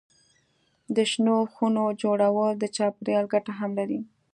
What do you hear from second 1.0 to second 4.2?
شنو خونو جوړول د چاپېریال ګټه هم لري.